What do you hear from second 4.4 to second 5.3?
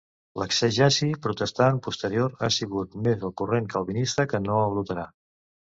no el luterà.